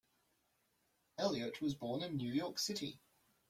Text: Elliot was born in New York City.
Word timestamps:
Elliot 1.19 1.61
was 1.61 1.75
born 1.75 2.01
in 2.01 2.17
New 2.17 2.33
York 2.33 2.57
City. 2.57 2.99